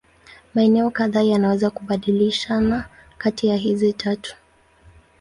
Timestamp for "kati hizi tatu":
3.17-4.35